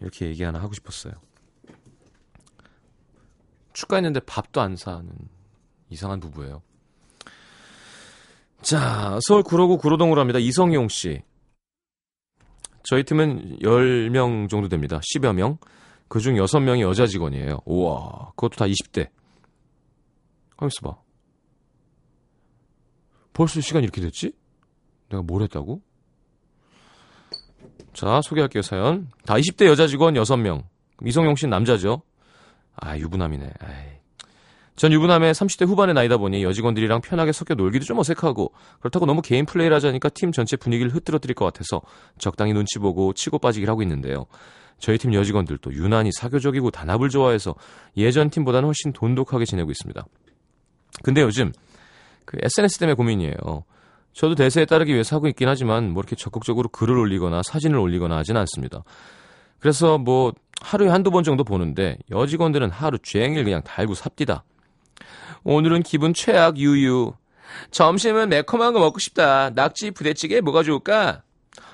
이렇게 0.00 0.26
얘기 0.26 0.44
하나 0.44 0.60
하고 0.60 0.74
싶었어요. 0.74 1.14
축가했는데 3.72 4.20
밥도 4.20 4.60
안 4.60 4.76
사는 4.76 5.10
이상한 5.90 6.20
부부예요. 6.20 6.62
자, 8.62 9.18
서울 9.26 9.42
구로구 9.42 9.78
구로동으로 9.78 10.20
합니다. 10.20 10.38
이성용 10.38 10.86
씨. 10.86 11.20
저희 12.84 13.02
팀은 13.02 13.58
10명 13.58 14.48
정도 14.48 14.68
됩니다. 14.68 15.00
10여 15.00 15.34
명. 15.34 15.58
그중 16.06 16.36
6명이 16.36 16.82
여자 16.82 17.08
직원이에요. 17.08 17.62
우와, 17.64 18.30
그것도 18.36 18.50
다 18.56 18.66
20대. 18.66 19.10
가만 20.56 20.70
있어봐. 20.72 20.98
벌써 23.32 23.60
시간이 23.60 23.84
이렇게 23.84 24.00
됐지? 24.00 24.32
내가 25.08 25.22
뭘 25.22 25.42
했다고? 25.42 25.82
자, 27.92 28.20
소개할게요, 28.22 28.62
사연. 28.62 29.08
다 29.24 29.34
20대 29.34 29.66
여자 29.66 29.86
직원 29.86 30.14
6명. 30.14 30.64
이성용 31.04 31.36
씨는 31.36 31.50
남자죠. 31.50 32.02
아, 32.74 32.96
유부남이네. 32.96 33.52
아이. 33.60 33.96
전 34.76 34.92
유부남의 34.92 35.32
30대 35.32 35.66
후반의 35.66 35.94
나이다 35.94 36.18
보니 36.18 36.44
여직원들이랑 36.44 37.00
편하게 37.00 37.32
섞여 37.32 37.54
놀기도 37.54 37.86
좀 37.86 37.98
어색하고 37.98 38.52
그렇다고 38.80 39.06
너무 39.06 39.22
개인 39.22 39.46
플레이를 39.46 39.74
하자니까 39.76 40.10
팀 40.10 40.32
전체 40.32 40.56
분위기를 40.56 40.94
흐트러뜨릴 40.94 41.34
것 41.34 41.46
같아서 41.46 41.80
적당히 42.18 42.52
눈치 42.52 42.78
보고 42.78 43.14
치고 43.14 43.38
빠지기를 43.38 43.70
하고 43.70 43.80
있는데요. 43.82 44.26
저희 44.78 44.98
팀 44.98 45.14
여직원들도 45.14 45.72
유난히 45.72 46.10
사교적이고 46.12 46.70
단합을 46.70 47.08
좋아해서 47.08 47.54
예전 47.96 48.28
팀보다는 48.28 48.66
훨씬 48.66 48.92
돈독하게 48.92 49.46
지내고 49.46 49.70
있습니다. 49.70 50.04
근데 51.02 51.22
요즘 51.22 51.52
그 52.24 52.38
SNS 52.42 52.78
때문에 52.78 52.94
고민이에요. 52.94 53.64
저도 54.12 54.34
대세에 54.34 54.64
따르기 54.64 54.92
위해서 54.92 55.16
하고 55.16 55.28
있긴 55.28 55.48
하지만 55.48 55.90
뭐 55.90 56.00
이렇게 56.00 56.16
적극적으로 56.16 56.68
글을 56.70 56.96
올리거나 56.96 57.42
사진을 57.42 57.78
올리거나 57.78 58.16
하진 58.16 58.36
않습니다. 58.36 58.82
그래서 59.58 59.98
뭐 59.98 60.32
하루에 60.60 60.88
한두 60.88 61.10
번 61.10 61.22
정도 61.22 61.44
보는데 61.44 61.98
여직원들은 62.10 62.70
하루 62.70 62.98
종일 62.98 63.44
그냥 63.44 63.62
달고 63.62 63.94
삽디다. 63.94 64.44
오늘은 65.44 65.82
기분 65.82 66.14
최악 66.14 66.56
유유. 66.56 67.12
점심은 67.70 68.30
매콤한 68.30 68.72
거 68.72 68.80
먹고 68.80 68.98
싶다. 68.98 69.50
낙지 69.50 69.90
부대찌개 69.90 70.40
뭐가 70.40 70.62
좋을까? 70.62 71.22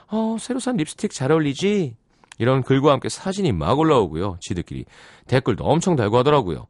어, 0.09 0.37
새로 0.39 0.61
산 0.61 0.77
립스틱 0.77 1.13
잘 1.13 1.33
어울리지? 1.33 1.97
이런 2.39 2.63
글과 2.63 2.93
함께 2.93 3.09
사진이 3.09 3.53
막 3.53 3.79
올라오고요. 3.79 4.39
지들끼리 4.41 4.85
댓글도 5.27 5.65
엄청 5.65 5.97
달고 5.97 6.19
하더라고요. 6.19 6.67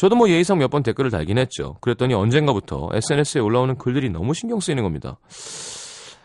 저도 0.00 0.16
뭐 0.16 0.30
예의상 0.30 0.56
몇 0.58 0.70
번 0.70 0.82
댓글을 0.82 1.10
달긴 1.10 1.36
했죠. 1.36 1.76
그랬더니 1.82 2.14
언젠가부터 2.14 2.88
SNS에 2.92 3.40
올라오는 3.42 3.76
글들이 3.76 4.08
너무 4.08 4.32
신경 4.32 4.58
쓰이는 4.60 4.82
겁니다. 4.82 5.18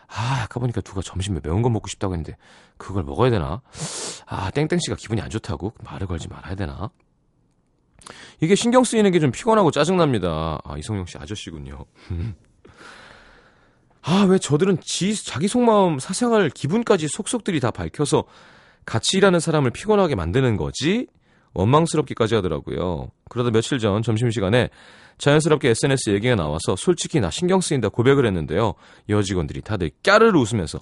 아, 0.08 0.44
아까 0.44 0.62
보니까 0.62 0.80
누가 0.80 1.02
점심에 1.02 1.42
매운 1.44 1.62
거 1.62 1.70
먹고 1.70 1.90
싶다고 1.90 2.14
했는데 2.14 2.38
그걸 2.78 3.04
먹어야 3.04 3.32
되나? 3.32 3.62
아, 4.28 4.50
땡땡씨가 4.52 4.96
기분이 4.96 5.20
안 5.20 5.30
좋다고 5.30 5.74
말을 5.84 6.08
걸지 6.08 6.30
말아야 6.30 6.56
되나? 6.56 6.90
이게 8.40 8.56
신경 8.56 8.86
쓰이는 8.86 9.12
게 9.12 9.20
좀 9.20 9.32
피곤하고 9.32 9.72
짜증납니다. 9.72 10.60
아, 10.64 10.78
이성용 10.78 11.06
씨 11.08 11.18
아저씨군요. 11.18 11.84
아, 14.04 14.26
왜 14.30 14.38
저들은 14.38 14.78
지, 14.82 15.22
자기 15.26 15.48
속마음, 15.50 16.00
사생활, 16.00 16.50
기분까지 16.50 17.08
속속들이 17.10 17.60
다 17.60 17.72
밝혀서 17.72 18.24
같이 18.86 19.18
일하는 19.18 19.40
사람을 19.42 19.72
피곤하게 19.72 20.16
만드는 20.16 20.56
거지? 20.58 21.08
원망스럽기까지 21.56 22.36
하더라고요. 22.36 23.10
그러다 23.30 23.50
며칠 23.50 23.80
전 23.80 24.02
점심시간에 24.04 24.70
자연스럽게 25.18 25.70
SNS 25.70 26.12
얘기가 26.12 26.36
나와서 26.36 26.76
솔직히 26.76 27.20
나 27.20 27.32
신경 27.32 27.62
쓰인다 27.62 27.90
고백을 27.90 28.26
했는데요. 28.28 28.74
여직원들이 29.10 29.62
다들 29.62 29.92
까르르 30.04 30.38
웃으면서 30.40 30.80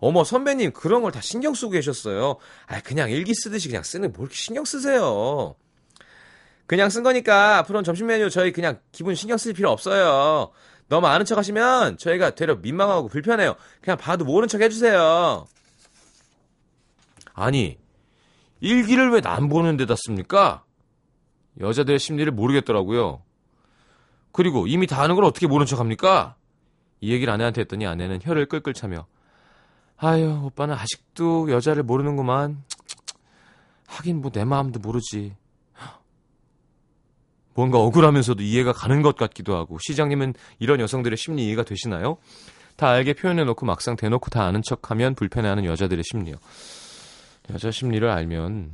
어머 0.00 0.24
선배님 0.24 0.72
그런 0.72 1.02
걸 1.02 1.12
다 1.12 1.20
신경 1.20 1.54
쓰고 1.54 1.70
계셨어요. 1.72 2.36
아 2.66 2.80
그냥 2.80 3.10
일기 3.10 3.32
쓰듯이 3.34 3.68
그냥 3.68 3.82
쓰는 3.82 4.12
뭘 4.12 4.28
신경 4.32 4.64
쓰세요. 4.64 5.54
그냥 6.66 6.88
쓴 6.88 7.02
거니까 7.02 7.58
앞으로는 7.58 7.84
점심 7.84 8.06
메뉴 8.06 8.30
저희 8.30 8.50
그냥 8.50 8.78
기분 8.90 9.14
신경 9.14 9.36
쓸 9.36 9.52
필요 9.52 9.70
없어요. 9.70 10.50
너무 10.88 11.06
아는 11.06 11.26
척 11.26 11.36
하시면 11.38 11.98
저희가 11.98 12.34
되려 12.34 12.56
민망하고 12.56 13.08
불편해요. 13.08 13.54
그냥 13.82 13.98
봐도 13.98 14.24
모른 14.24 14.48
척 14.48 14.62
해주세요. 14.62 15.46
아니 17.34 17.76
일기를 18.60 19.10
왜 19.10 19.20
남 19.20 19.48
보는 19.48 19.76
데다 19.76 19.94
씁니까? 19.96 20.64
여자들의 21.60 21.98
심리를 21.98 22.30
모르겠더라고요. 22.32 23.22
그리고 24.32 24.66
이미 24.66 24.86
다 24.86 25.00
아는 25.02 25.14
걸 25.14 25.24
어떻게 25.24 25.46
모른 25.46 25.66
척 25.66 25.78
합니까? 25.80 26.36
이 27.00 27.12
얘기를 27.12 27.32
아내한테 27.32 27.60
했더니 27.62 27.86
아내는 27.86 28.20
혀를 28.22 28.46
끌끌 28.46 28.72
차며 28.74 29.06
아유 29.96 30.40
오빠는 30.42 30.74
아직도 30.74 31.50
여자를 31.52 31.82
모르는구만 31.82 32.64
하긴 33.86 34.20
뭐 34.22 34.30
내 34.32 34.44
마음도 34.44 34.80
모르지 34.80 35.36
뭔가 37.54 37.78
억울하면서도 37.78 38.42
이해가 38.42 38.72
가는 38.72 39.02
것 39.02 39.16
같기도 39.16 39.54
하고 39.56 39.78
시장님은 39.80 40.34
이런 40.58 40.80
여성들의 40.80 41.16
심리 41.16 41.46
이해가 41.46 41.62
되시나요? 41.62 42.16
다 42.76 42.88
알게 42.88 43.12
표현해놓고 43.12 43.64
막상 43.66 43.94
대놓고 43.94 44.30
다 44.30 44.44
아는 44.44 44.62
척하면 44.64 45.14
불편해하는 45.14 45.64
여자들의 45.64 46.02
심리요. 46.10 46.34
여자 47.50 47.70
심리를 47.70 48.08
알면 48.08 48.72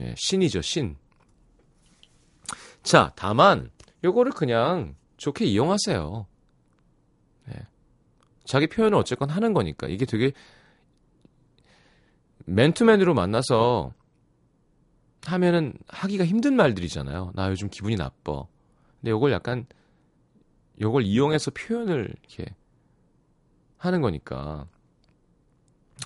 예, 0.00 0.14
신이죠 0.16 0.60
신. 0.62 0.96
자 2.82 3.12
다만 3.16 3.70
요거를 4.04 4.32
그냥 4.32 4.94
좋게 5.16 5.44
이용하세요. 5.44 6.26
예. 7.50 7.66
자기 8.44 8.66
표현을 8.66 8.98
어쨌건 8.98 9.30
하는 9.30 9.52
거니까 9.52 9.86
이게 9.88 10.04
되게 10.04 10.32
맨투맨으로 12.46 13.14
만나서 13.14 13.92
하면은 15.24 15.74
하기가 15.88 16.24
힘든 16.24 16.54
말들이잖아요. 16.54 17.32
나 17.34 17.50
요즘 17.50 17.68
기분이 17.68 17.96
나빠. 17.96 18.44
근데 19.00 19.10
요걸 19.10 19.32
약간 19.32 19.66
요걸 20.80 21.02
이용해서 21.02 21.50
표현을 21.52 22.14
이렇게 22.22 22.54
하는 23.78 24.00
거니까 24.00 24.66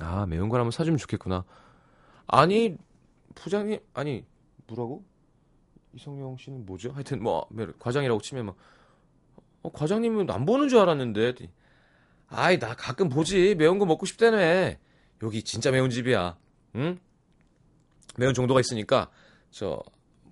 아 0.01 0.27
매운 0.27 0.49
걸 0.49 0.61
한번 0.61 0.71
사주면 0.71 0.97
좋겠구나. 0.99 1.45
아니 2.33 2.77
부장님 3.35 3.81
아니 3.95 4.25
뭐라고? 4.67 5.05
이성용 5.95 6.37
씨는 6.39 6.67
뭐죠? 6.67 6.93
하여튼 6.93 7.23
뭐 7.23 7.49
과장이라고 7.81 8.21
치면 8.21 8.47
막 8.47 8.57
어, 9.63 9.71
과장님은 9.73 10.31
안 10.31 10.47
보는 10.47 10.69
줄 10.69 10.79
알았는데. 10.79 11.35
아이 12.29 12.59
나 12.61 12.75
가끔 12.77 13.09
보지. 13.09 13.57
매운 13.57 13.79
거 13.81 13.87
먹고 13.87 14.07
싶다네 14.07 14.79
여기 15.23 15.43
진짜 15.43 15.71
매운 15.73 15.91
집이야. 15.91 16.39
응? 16.77 16.99
매운 18.17 18.33
정도가 18.35 18.61
있으니까 18.61 19.11
저 19.51 19.83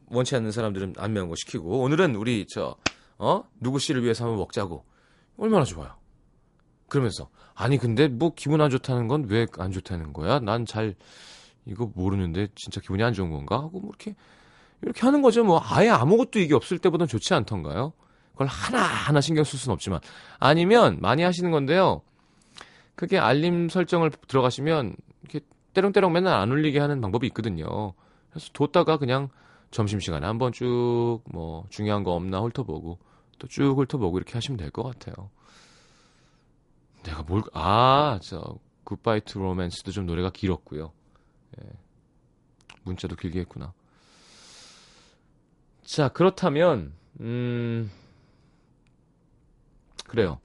원치 0.06 0.36
않는 0.36 0.52
사람들은 0.52 0.94
안 0.96 1.12
매운 1.12 1.28
거 1.28 1.34
시키고. 1.36 1.80
오늘은 1.80 2.14
우리 2.14 2.46
저 2.48 2.76
어? 3.18 3.42
누구 3.60 3.80
씨를 3.80 4.04
위해서 4.04 4.24
한번 4.24 4.38
먹자고. 4.38 4.84
얼마나 5.36 5.64
좋아요. 5.64 5.96
그러면서. 6.88 7.28
아니 7.54 7.76
근데 7.76 8.06
뭐 8.06 8.32
기분 8.36 8.60
안 8.60 8.70
좋다는 8.70 9.08
건 9.08 9.24
왜 9.28 9.46
안 9.58 9.72
좋다는 9.72 10.12
거야? 10.12 10.38
난 10.38 10.64
잘 10.64 10.94
이거 11.68 11.90
모르는데 11.94 12.48
진짜 12.54 12.80
기분이 12.80 13.02
안 13.02 13.12
좋은 13.12 13.30
건가 13.30 13.56
하고 13.56 13.80
뭐 13.80 13.90
이렇게 13.90 14.14
이렇게 14.82 15.00
하는 15.02 15.22
거죠 15.22 15.44
뭐 15.44 15.60
아예 15.64 15.88
아무것도 15.90 16.38
이게 16.40 16.54
없을 16.54 16.78
때보단 16.78 17.06
좋지 17.08 17.34
않던가요 17.34 17.92
그걸 18.32 18.46
하나 18.46 18.82
하나 18.82 19.20
신경 19.20 19.44
쓸 19.44 19.58
수는 19.58 19.72
없지만 19.74 20.00
아니면 20.38 20.98
많이 21.00 21.22
하시는 21.22 21.50
건데요 21.50 22.02
그게 22.94 23.16
알림 23.18 23.68
설정을 23.68 24.10
들어가시면 24.26 24.96
이렇게 25.22 25.40
때렁때렁 25.72 26.12
맨날 26.12 26.34
안 26.40 26.50
울리게 26.50 26.80
하는 26.80 27.00
방법이 27.00 27.28
있거든요. 27.28 27.92
그래서 28.30 28.48
뒀다가 28.52 28.96
그냥 28.96 29.28
점심시간에 29.70 30.26
한번 30.26 30.50
쭉 30.50 31.20
뭐 31.30 31.64
중요한 31.70 32.02
거 32.02 32.12
없나 32.12 32.40
훑어보고 32.40 32.98
또 33.38 33.46
쭉 33.48 33.78
훑어보고 33.78 34.18
이렇게 34.18 34.32
하시면 34.34 34.56
될 34.58 34.70
것 34.72 34.82
같아요. 34.82 35.30
내가 37.04 37.22
뭘, 37.22 37.42
아, 37.52 38.18
저, 38.22 38.58
Goodbye 38.82 39.20
to 39.20 39.38
Romance도 39.38 39.92
좀 39.92 40.06
노래가 40.06 40.30
길었고요. 40.30 40.90
예. 41.60 41.68
문자도 42.82 43.16
길게 43.16 43.40
했구나. 43.40 43.72
자, 45.84 46.08
그렇다면, 46.08 46.92
음, 47.20 47.90
그래요. 50.06 50.40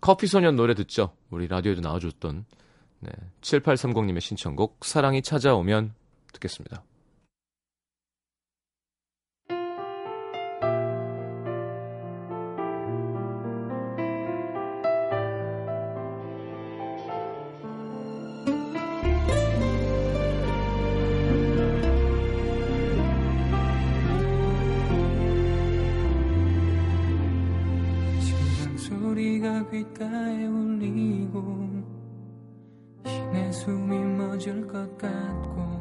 커피 0.00 0.26
소년 0.26 0.56
노래 0.56 0.74
듣죠? 0.74 1.16
우리 1.30 1.46
라디오에도 1.46 1.80
나와줬던 1.80 2.44
네, 3.00 3.10
7830님의 3.40 4.20
신청곡 4.20 4.84
사랑이 4.84 5.22
찾아오면 5.22 5.94
듣겠습니다. 6.32 6.82
귓가에 29.74 30.46
울리고 30.46 31.42
내 33.32 33.50
숨이 33.50 33.98
멎을 33.98 34.68
것 34.68 34.96
같고 34.96 35.73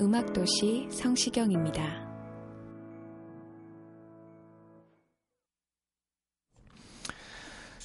음악도시 0.00 0.88
성시경입니다. 0.90 1.82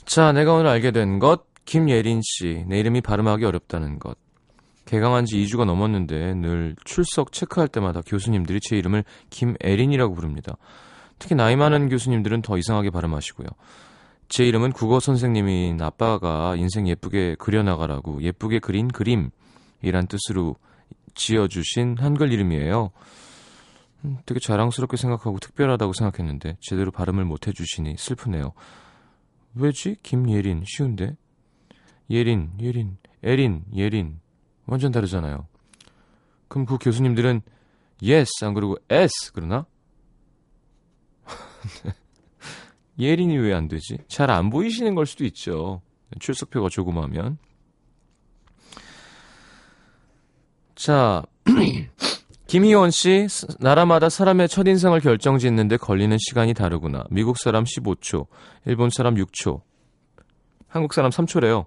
자, 0.06 0.32
내가 0.32 0.54
오늘 0.54 0.67
알게 0.67 0.91
된 0.91 1.19
것, 1.19 1.43
김예린 1.65 2.21
씨. 2.23 2.63
내 2.67 2.80
이름이 2.80 3.01
발음하기 3.01 3.43
어렵다는 3.43 3.99
것. 3.99 4.17
개강한 4.86 5.25
지 5.25 5.38
2주가 5.43 5.65
넘었는데 5.65 6.36
늘 6.36 6.75
출석 6.86 7.34
체크할 7.34 7.67
때마다 7.67 8.01
교수님들이 8.06 8.62
제 8.62 8.78
이름을 8.78 9.04
김예린이라고 9.32 10.13
부릅니다. 10.13 10.56
특히 11.19 11.36
나이 11.36 11.56
많은 11.58 11.89
교수님들은 11.89 12.43
더 12.43 12.58
이상하게 12.58 12.91
발음하시고요. 12.91 13.47
제 14.30 14.45
이름은 14.45 14.71
국어 14.71 14.99
선생님인 14.99 15.82
아빠가 15.82 16.56
인생 16.56 16.88
예쁘게 16.88 17.36
그려나가라고 17.39 18.21
예쁘게 18.21 18.60
그린 18.60 18.88
그림이란 18.88 20.08
뜻으로 20.08 20.56
지어주신 21.15 21.97
한글 21.99 22.32
이름이에요. 22.32 22.91
음, 24.06 24.17
되게 24.25 24.39
자랑스럽게 24.39 24.97
생각하고 24.97 25.39
특별하다고 25.39 25.93
생각했는데 25.93 26.58
제대로 26.62 26.91
발음을 26.91 27.25
못 27.25 27.47
해주시니 27.47 27.95
슬프네요. 27.97 28.54
왜지? 29.56 29.97
김예린 30.04 30.63
쉬운데 30.65 31.15
예린 32.10 32.51
예린 32.60 32.97
에린 33.23 33.63
예린 33.73 34.19
완전 34.65 34.91
다르잖아요. 34.91 35.47
그럼 36.47 36.65
그 36.65 36.78
교수님들은 36.80 37.41
yes 38.04 38.45
안 38.45 38.54
그러고 38.54 38.78
s 38.89 39.32
그러나? 39.34 39.65
예린이 42.99 43.38
왜 43.38 43.54
안 43.54 43.67
되지? 43.67 43.97
잘 44.08 44.30
안 44.30 44.49
보이시는 44.49 44.93
걸 44.95 45.06
수도 45.06 45.25
있죠. 45.25 45.82
출석표가 46.19 46.69
조그마하면. 46.69 47.38
자, 50.75 51.23
김희원 52.47 52.91
씨, 52.91 53.27
나라마다 53.59 54.09
사람의 54.09 54.49
첫인상을 54.49 54.99
결정짓는데 54.99 55.77
걸리는 55.77 56.17
시간이 56.19 56.53
다르구나. 56.53 57.05
미국 57.09 57.38
사람 57.38 57.63
15초, 57.63 58.27
일본 58.65 58.89
사람 58.89 59.15
6초, 59.15 59.61
한국 60.67 60.93
사람 60.93 61.09
3초래요. 61.11 61.65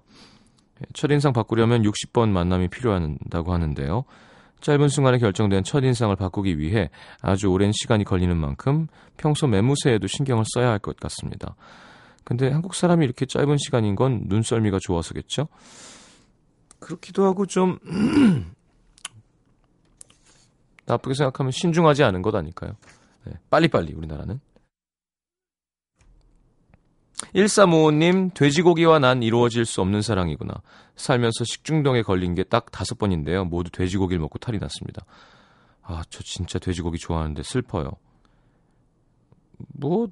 첫인상 0.93 1.33
바꾸려면 1.33 1.83
60번 1.83 2.29
만남이 2.29 2.69
필요하다고 2.69 3.51
하는데요. 3.51 4.05
짧은 4.61 4.89
순간에 4.89 5.17
결정된 5.17 5.63
첫인상을 5.63 6.15
바꾸기 6.15 6.59
위해 6.59 6.89
아주 7.21 7.47
오랜 7.47 7.71
시간이 7.73 8.03
걸리는 8.03 8.35
만큼 8.37 8.87
평소 9.17 9.47
매무새에도 9.47 10.07
신경을 10.07 10.43
써야 10.53 10.69
할 10.69 10.79
것 10.79 10.97
같습니다. 10.97 11.55
근데 12.23 12.49
한국 12.51 12.75
사람이 12.75 13.03
이렇게 13.03 13.25
짧은 13.25 13.57
시간인 13.57 13.95
건 13.95 14.23
눈썰미가 14.27 14.77
좋아서겠죠? 14.81 15.47
그렇기도 16.79 17.25
하고 17.25 17.45
좀 17.45 17.79
나쁘게 20.89 21.13
생각하면 21.13 21.51
신중하지 21.51 22.03
않은 22.03 22.21
것 22.21 22.35
아닐까요? 22.35 22.75
네, 23.25 23.33
빨리빨리 23.49 23.93
우리나라는. 23.93 24.39
1355님, 27.35 28.33
돼지고기와 28.33 28.99
난 28.99 29.21
이루어질 29.23 29.65
수 29.65 29.81
없는 29.81 30.01
사랑이구나. 30.01 30.53
살면서 30.95 31.43
식중독에 31.43 32.01
걸린 32.01 32.33
게 32.33 32.43
딱 32.43 32.71
다섯 32.71 32.97
번인데요. 32.97 33.45
모두 33.45 33.69
돼지고기를 33.71 34.19
먹고 34.19 34.39
탈이 34.39 34.57
났습니다. 34.57 35.05
아, 35.83 36.01
저 36.09 36.23
진짜 36.23 36.59
돼지고기 36.59 36.97
좋아하는데 36.97 37.41
슬퍼요. 37.43 37.91
뭐 39.73 40.07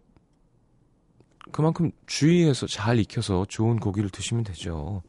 그만큼 1.52 1.92
주의해서 2.06 2.68
잘 2.68 3.00
익혀서 3.00 3.46
좋은 3.48 3.78
고기를 3.80 4.10
드시면 4.10 4.44
되죠. 4.44 5.02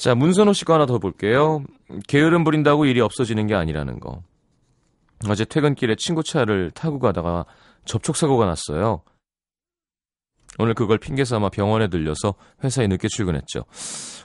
자, 0.00 0.14
문선호 0.14 0.54
씨거 0.54 0.72
하나 0.72 0.86
더 0.86 0.98
볼게요. 0.98 1.62
게으름 2.08 2.42
부린다고 2.42 2.86
일이 2.86 3.02
없어지는 3.02 3.46
게 3.46 3.54
아니라는 3.54 4.00
거. 4.00 4.22
어제 5.28 5.44
퇴근길에 5.44 5.94
친구 5.96 6.22
차를 6.22 6.70
타고 6.70 6.98
가다가 6.98 7.44
접촉사고가 7.84 8.46
났어요. 8.46 9.02
오늘 10.58 10.72
그걸 10.72 10.96
핑계 10.96 11.26
삼아 11.26 11.50
병원에 11.50 11.88
들려서 11.88 12.34
회사에 12.64 12.86
늦게 12.86 13.08
출근했죠. 13.08 13.66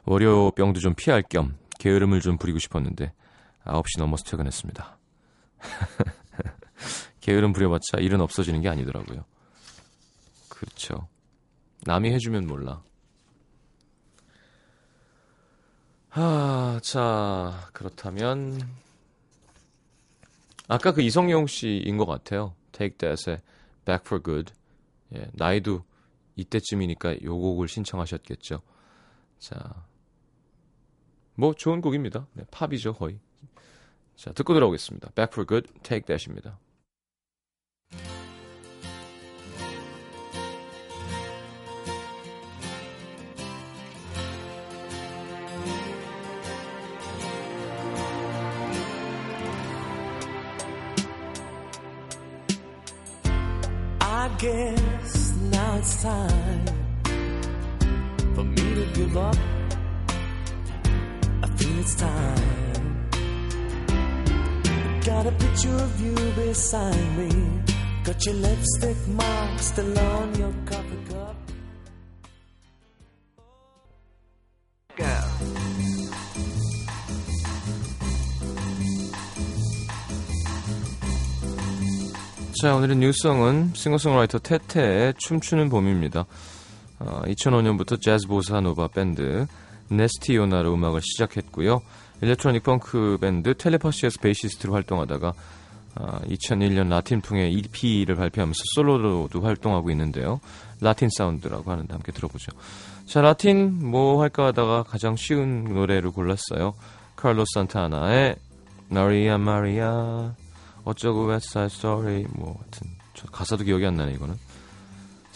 월요병도 0.06 0.80
좀 0.80 0.94
피할 0.96 1.22
겸 1.24 1.58
게으름을 1.80 2.22
좀 2.22 2.38
부리고 2.38 2.58
싶었는데 2.58 3.12
9시 3.66 4.00
넘어서 4.00 4.24
퇴근했습니다. 4.24 4.98
게으름 7.20 7.52
부려봤자 7.52 7.98
일은 8.00 8.22
없어지는 8.22 8.62
게 8.62 8.70
아니더라고요. 8.70 9.26
그렇죠. 10.48 11.10
남이 11.84 12.14
해주면 12.14 12.48
몰라. 12.48 12.82
아, 16.18 16.80
자, 16.82 17.70
그렇다면 17.74 18.58
아까 20.70 20.94
그 20.94 21.02
이성용 21.02 21.46
씨인 21.46 21.98
것 21.98 22.06
같아요. 22.06 22.56
Take 22.72 22.98
That의 22.98 23.42
Back 23.84 24.06
for 24.06 24.24
Good. 24.24 24.54
예, 25.14 25.30
나이도 25.34 25.84
이때쯤이니까 26.38 27.22
요 27.24 27.38
곡을 27.38 27.68
신청하셨겠죠. 27.68 28.62
자, 29.40 29.86
뭐 31.36 31.54
좋은 31.54 31.82
곡입니다. 31.82 32.28
네, 32.32 32.46
팝이죠 32.50 32.94
거의. 32.94 33.20
자, 34.16 34.32
듣고 34.32 34.54
들어오겠습니다. 34.54 35.10
Back 35.16 35.34
for 35.34 35.46
Good, 35.46 35.68
Take 35.84 36.06
That입니다. 36.06 36.58
I 54.26 54.30
guess 54.40 55.34
now 55.52 55.78
it's 55.78 56.02
time 56.02 56.66
for 58.34 58.44
me 58.44 58.74
to 58.74 58.86
give 58.96 59.16
up. 59.16 59.38
I 61.44 61.48
feel 61.58 61.80
it's 61.80 61.94
time. 61.94 63.08
Got 65.06 65.28
a 65.28 65.32
picture 65.32 65.76
of 65.76 66.02
you 66.02 66.16
beside 66.42 67.18
me. 67.20 67.30
Got 68.04 68.26
your 68.26 68.34
lipstick 68.34 68.98
mark 69.10 69.60
still 69.60 70.00
on 70.00 70.34
your 70.40 70.54
coffee 70.66 71.05
자, 82.66 82.74
오늘의 82.74 82.96
뉴스성은 82.98 83.74
싱어송라이터 83.76 84.40
테테의 84.40 85.14
춤추는 85.20 85.70
봄입니다. 85.70 86.26
어, 86.98 87.22
2005년부터 87.28 88.02
재즈 88.02 88.26
보사노바 88.26 88.88
밴드 88.88 89.46
네스티오나로 89.90 90.74
음악을 90.74 91.00
시작했고요. 91.00 91.84
일렉트로닉 92.24 92.64
펑크 92.64 93.20
밴드 93.22 93.54
텔레파시에서 93.56 94.20
베이시스트로 94.20 94.74
활동하다가 94.74 95.34
어, 95.98 96.20
2001년 96.28 96.90
라틴풍의 96.90 97.54
EP를 97.54 98.16
발표하면서 98.16 98.58
솔로로도 98.74 99.42
활동하고 99.42 99.92
있는데요. 99.92 100.40
라틴 100.82 101.10
사운드라고 101.16 101.70
하는데 101.72 101.94
함께 101.94 102.12
들어보죠. 102.12 102.52
자, 103.06 103.22
라틴 103.22 103.92
뭐 103.92 104.24
할까 104.24 104.48
하다가 104.48 104.82
가장 104.82 105.16
쉬운 105.16 105.66
노래를 105.66 106.10
골랐어요. 106.10 106.74
카를로스 107.16 107.46
산타나의 107.54 108.38
마리아 108.90 109.38
마리아 109.38 110.34
어쩌고 110.86 111.26
웨스트사이드 111.26 111.76
스토리 111.76 112.26
뭐 112.30 112.56
하여튼 112.60 112.90
저 113.16 113.28
가사도 113.28 113.64
기억이 113.64 113.86
안 113.86 113.96
나네 113.96 114.14
이거는 114.14 114.38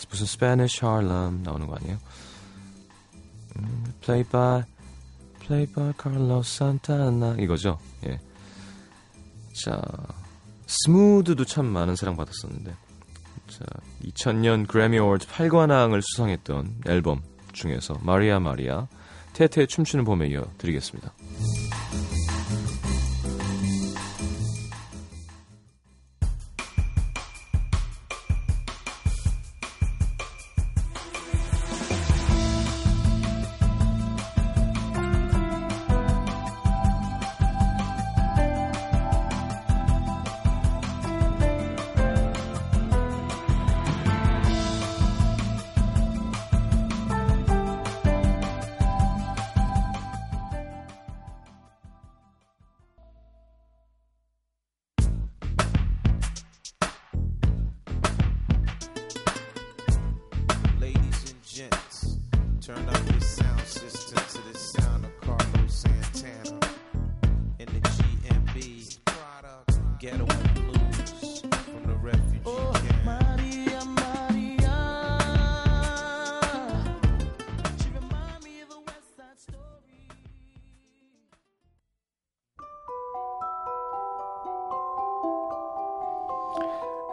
무슨 0.09 0.25
Spanish 0.25 0.85
Harlem 0.85 1.43
나오는 1.43 1.67
거 1.67 1.75
아니에요? 1.75 1.97
음, 3.57 3.93
Played 4.01 4.29
by 4.29 4.63
Played 5.41 5.73
by 5.73 5.91
Carlos 6.01 6.55
Santana 6.55 7.35
이거죠? 7.43 7.79
예. 8.05 8.19
자 9.63 9.81
Smooth도 10.67 11.45
참 11.45 11.65
많은 11.65 11.95
사랑 11.95 12.15
받았었는데 12.15 12.73
자 13.47 13.65
2000년 14.03 14.67
그래미 14.67 14.99
어워드 14.99 15.27
8관왕을 15.27 16.01
수상했던 16.01 16.83
앨범 16.87 17.21
중에서 17.51 17.95
마리아 18.01 18.39
마리아 18.39 18.87
테테의 19.33 19.67
춤추는 19.67 20.05
봄에 20.05 20.27
이어 20.27 20.45
드리겠습니다. 20.57 21.11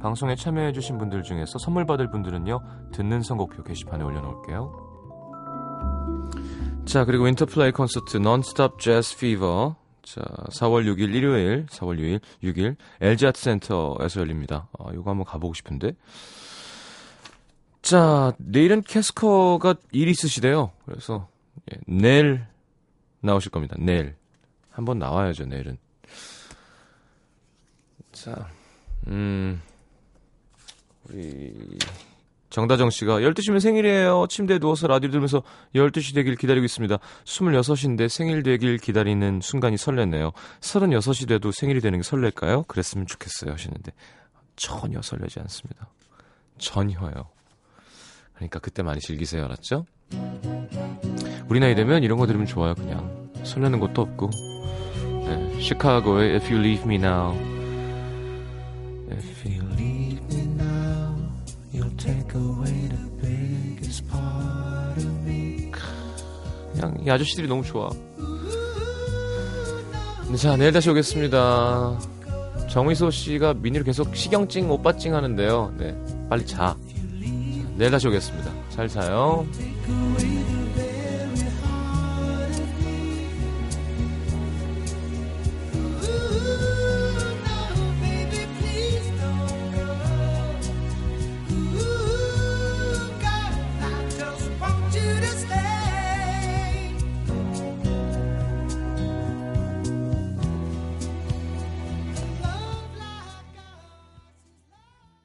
방송에 0.00 0.34
참여해주신 0.34 0.98
분들 0.98 1.22
중에서 1.22 1.58
선물 1.58 1.86
받을 1.86 2.10
분들은요, 2.10 2.90
듣는 2.92 3.22
선곡표 3.22 3.62
게시판에 3.62 4.02
올려놓을게요. 4.02 4.90
자, 6.86 7.04
그리고 7.04 7.28
인터플레이 7.28 7.72
콘서트 7.72 8.16
non-stop 8.16 8.78
jazz 8.78 9.14
fever. 9.14 9.74
자, 10.02 10.22
4월 10.22 10.86
6일 10.86 11.14
일요일, 11.14 11.66
4월 11.66 11.98
6일, 11.98 12.20
6일 12.42 12.76
LG 13.00 13.26
아트 13.26 13.40
센터에서 13.40 14.20
열립니다. 14.20 14.68
아, 14.78 14.90
이거 14.92 15.10
한번 15.10 15.24
가보고 15.24 15.54
싶은데. 15.54 15.92
자, 17.82 18.32
내일은 18.38 18.82
캐스커가 18.82 19.74
일 19.92 20.08
있으시대요. 20.08 20.72
그래서 20.84 21.28
예, 21.72 21.78
내일 21.86 22.46
나오실 23.20 23.50
겁니다. 23.50 23.76
내일. 23.78 24.16
한번 24.70 24.98
나와야죠, 24.98 25.46
내일은. 25.46 25.78
자, 28.12 28.48
음, 29.06 29.60
우리 31.12 31.52
정다정 32.50 32.90
씨가 32.90 33.20
12시면 33.20 33.60
생일이에요. 33.60 34.26
침대에 34.28 34.58
누워서 34.58 34.88
라디오 34.88 35.10
들으면서 35.10 35.42
12시 35.74 36.14
되길 36.14 36.34
기다리고 36.34 36.64
있습니다. 36.64 36.98
26인데 37.24 38.08
생일 38.08 38.42
되길 38.42 38.78
기다리는 38.78 39.40
순간이 39.40 39.76
설레네요. 39.76 40.32
36이 40.60 41.28
돼도 41.28 41.52
생일이 41.52 41.80
되는 41.80 42.00
게 42.00 42.02
설렐까요? 42.02 42.64
그랬으면 42.64 43.06
좋겠어요 43.06 43.52
하시는데 43.52 43.92
전혀 44.56 45.00
설레지 45.00 45.38
않습니다. 45.40 45.88
전혀요. 46.58 47.28
그러니까 48.34 48.58
그때 48.58 48.82
많이 48.82 49.00
즐기세요, 49.00 49.44
알았죠? 49.44 49.86
우리 51.48 51.60
나이 51.60 51.74
되면 51.74 52.02
이런 52.02 52.18
거 52.18 52.26
들으면 52.26 52.46
좋아요, 52.46 52.74
그냥. 52.74 53.30
설레는 53.44 53.78
것도 53.78 54.02
없고. 54.02 54.30
네, 55.24 55.60
시카고의 55.60 56.34
If 56.36 56.52
You 56.52 56.58
Leave 56.64 56.84
Me 56.84 56.96
Now. 56.96 57.59
그냥 66.80 66.96
이 67.04 67.10
아저씨들이 67.10 67.48
너무 67.48 67.62
좋아. 67.62 67.90
네, 70.30 70.36
자, 70.36 70.56
내일 70.56 70.72
다시 70.72 70.88
오겠습니다. 70.90 71.98
정의소 72.68 73.10
씨가 73.10 73.54
미니로 73.54 73.84
계속 73.84 74.14
시경찡 74.14 74.70
오빠찡 74.70 75.14
하는데요. 75.14 75.74
네, 75.76 75.96
빨리 76.28 76.46
자. 76.46 76.56
자, 76.56 76.76
내일 77.76 77.90
다시 77.90 78.06
오겠습니다. 78.08 78.50
잘 78.70 78.88
자요. 78.88 79.46